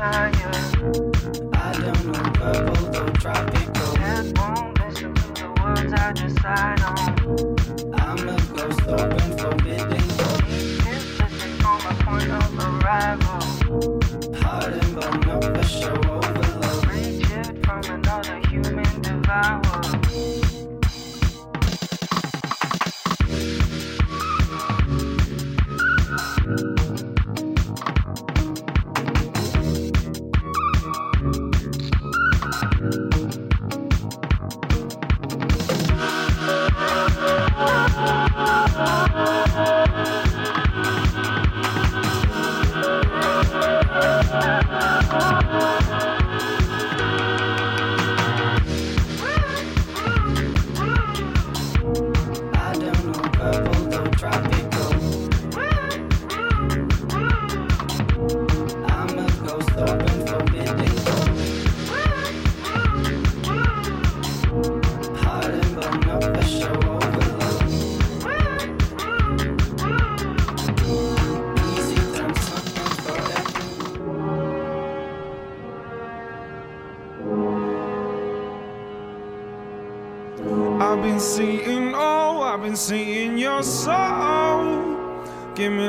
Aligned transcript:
I 0.00 0.30
don't 1.72 2.06
know 2.06 2.30
purple, 2.34 2.90
though 2.92 3.08
tropical. 3.14 3.96
Just 3.96 4.38
won't 4.38 4.78
listen 4.78 5.12
to 5.12 5.32
the 5.32 5.48
words 5.60 5.92
I 5.92 6.12
just 6.12 6.40
sign 6.40 6.80
on. 6.82 6.97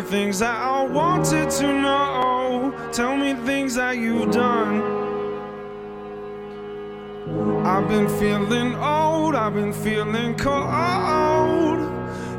Things 0.09 0.39
that 0.39 0.55
I 0.55 0.83
wanted 0.83 1.49
to 1.51 1.67
know. 1.67 2.73
Tell 2.91 3.15
me 3.15 3.33
things 3.45 3.75
that 3.75 3.97
you've 3.97 4.31
done. 4.31 4.81
I've 7.65 7.87
been 7.87 8.09
feeling 8.19 8.75
old, 8.75 9.35
I've 9.35 9.53
been 9.53 9.71
feeling 9.71 10.35
cold. 10.35 11.79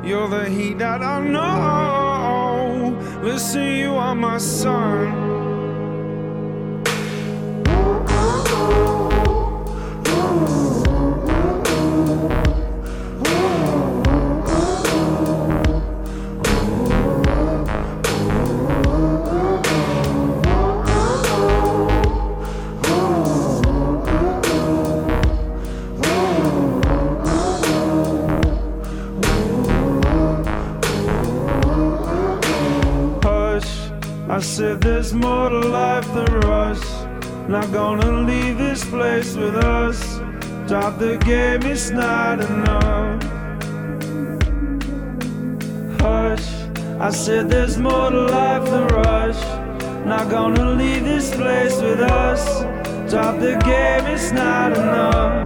You're 0.05 0.28
the 0.28 0.49
heat 0.49 0.78
that 0.78 1.03
I 1.03 1.21
know. 1.21 2.99
Listen, 3.23 3.62
you 3.62 3.95
are 3.95 4.15
my 4.15 4.39
sun. 4.39 5.40
Said 34.43 34.81
there's 34.81 35.12
more 35.12 35.51
to 35.51 35.59
life 35.59 36.06
than 36.15 36.33
rush. 36.41 36.83
Not 37.49 37.71
gonna 37.73 38.23
leave 38.23 38.56
this 38.56 38.84
place 38.84 39.34
with 39.37 39.55
us. 39.56 40.19
Drop 40.67 40.99
the 40.99 41.19
game, 41.19 41.62
it's 41.65 41.91
not 41.91 42.41
enough. 42.41 43.23
Hush, 46.01 46.49
I 46.99 47.11
said 47.11 47.51
there's 47.51 47.77
more 47.77 48.11
to 48.11 48.23
life 48.23 48.65
than 48.71 48.87
rush. 48.89 49.41
Not 50.06 50.31
gonna 50.31 50.71
leave 50.72 51.05
this 51.05 51.34
place 51.34 51.81
with 51.83 52.01
us. 52.01 52.62
Drop 53.11 53.39
the 53.41 53.57
game, 53.65 54.07
it's 54.07 54.33
not 54.33 54.72
enough. 54.72 55.45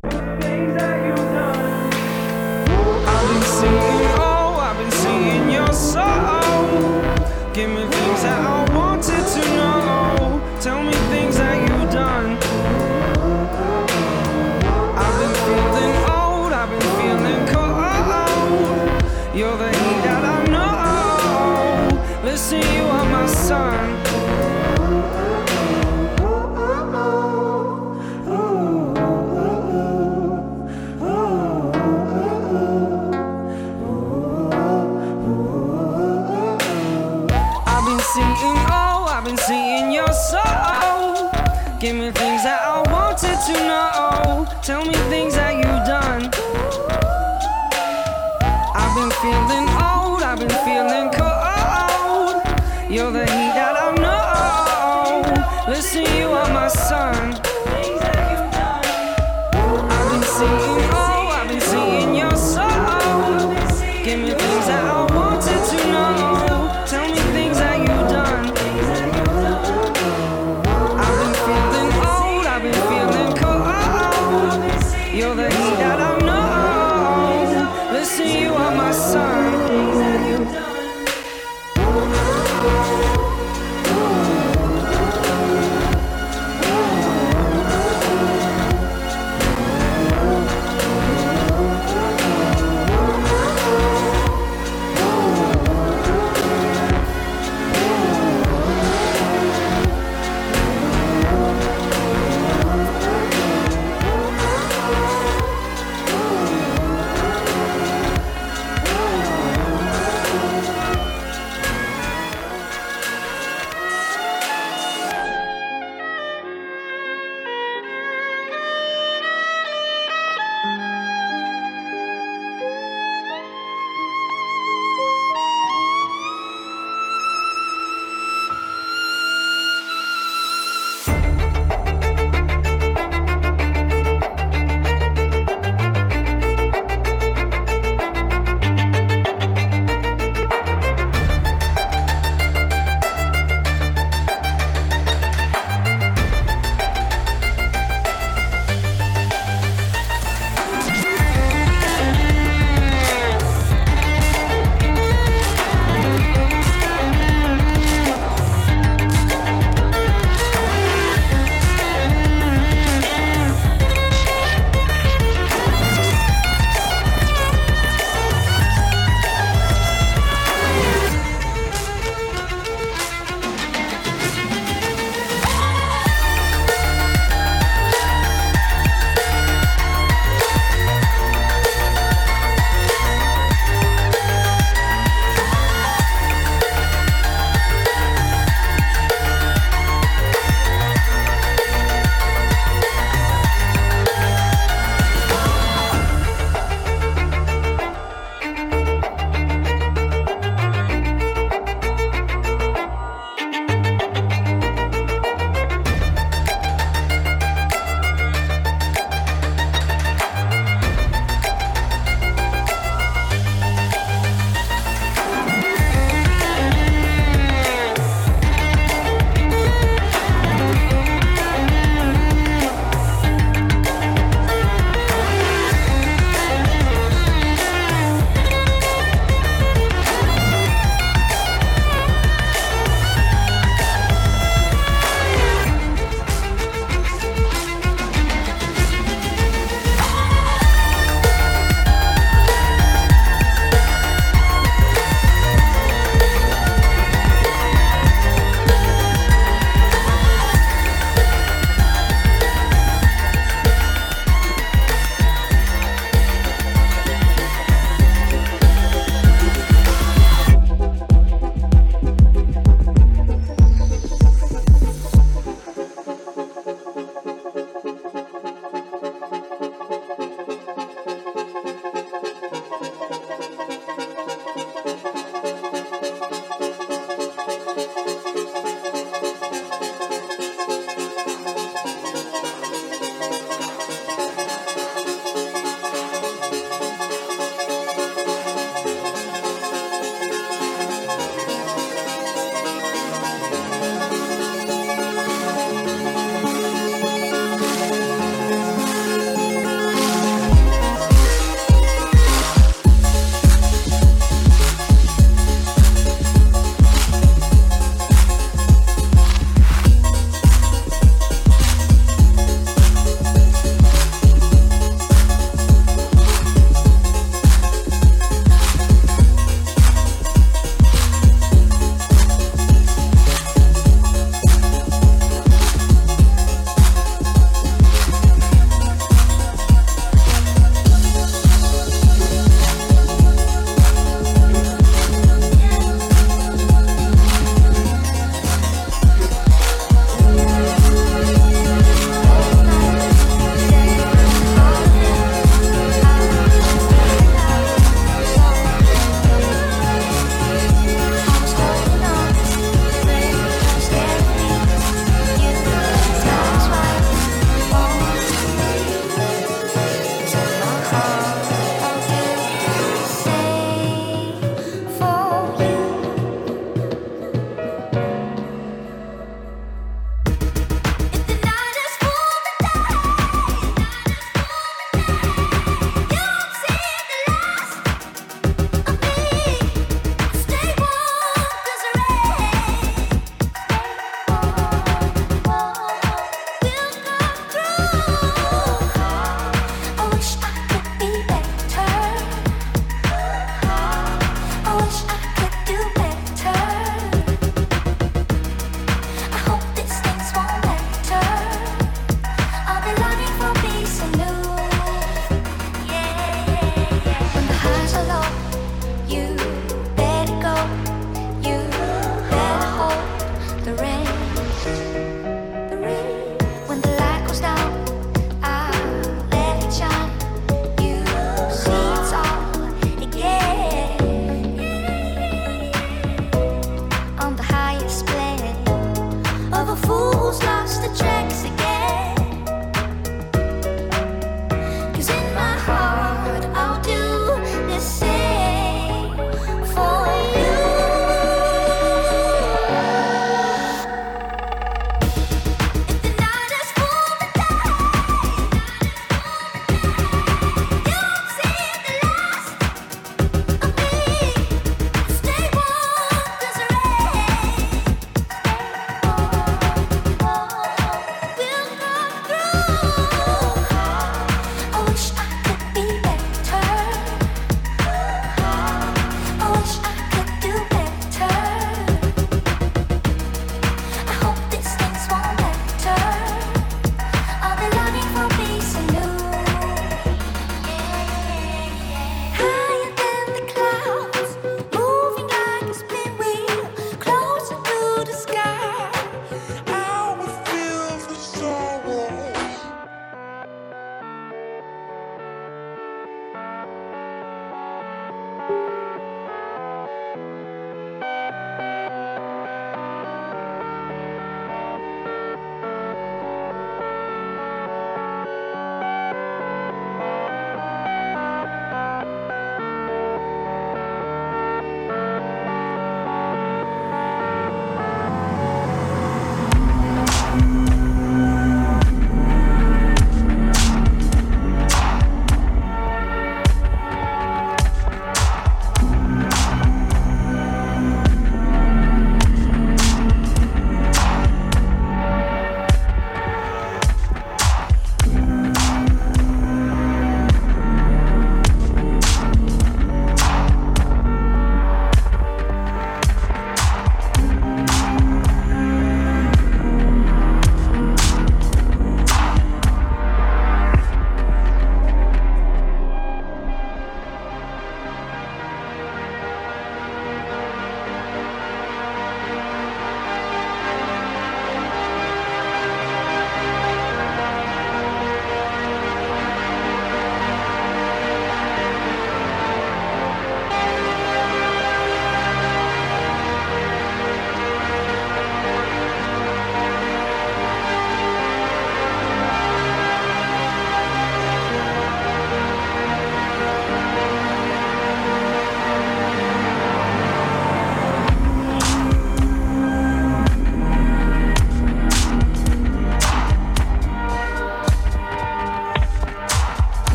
I've 3.10 3.28
been 3.28 3.42
seeing, 3.42 3.93
Listen, 22.44 22.74
you 22.74 22.82
are 22.82 23.06
my 23.06 23.24
sun. 23.24 24.13
Give 64.14 64.43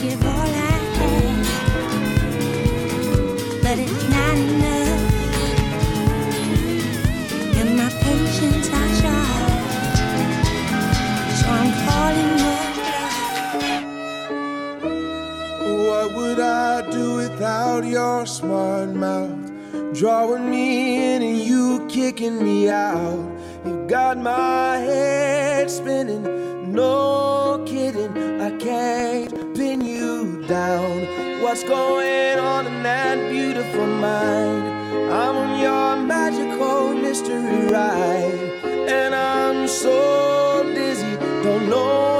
give 0.00 0.24
all 0.24 0.30
I 0.30 0.76
have, 0.98 1.46
but 3.62 3.78
it's 3.80 4.08
not 4.08 4.36
enough. 4.38 5.02
And 7.58 7.70
my 7.76 7.90
patience 8.04 8.68
are 8.80 8.92
short, 9.00 9.96
so 11.38 11.46
I'm 11.58 11.72
falling 11.86 12.34
your 12.44 12.64
bluff. 12.78 13.92
What 15.86 16.06
would 16.16 16.38
I 16.38 16.88
do 16.92 17.16
without 17.16 17.84
your 17.84 18.24
smart 18.26 18.90
mouth? 18.90 19.50
Drawing 19.94 20.48
me 20.48 21.14
in 21.14 21.22
and 21.22 21.38
you 21.38 21.86
kicking 21.88 22.40
me 22.44 22.68
out. 22.68 23.18
You 23.66 23.84
got 23.88 24.16
my 24.16 24.76
head 24.76 25.68
spinning, 25.68 26.24
no 26.72 27.64
kidding, 27.66 28.40
I 28.40 28.50
can't 28.58 29.47
down. 30.48 31.42
What's 31.42 31.62
going 31.62 32.38
on 32.38 32.66
in 32.66 32.82
that 32.82 33.30
beautiful 33.30 33.86
mind? 33.86 34.64
I'm 35.12 35.36
on 35.36 35.60
your 35.60 35.96
magical 36.06 36.94
mystery 36.94 37.66
ride, 37.66 38.32
and 38.88 39.14
I'm 39.14 39.68
so 39.68 40.62
dizzy, 40.74 41.16
don't 41.42 41.68
know. 41.68 42.17